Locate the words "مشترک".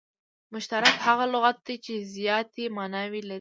0.53-0.95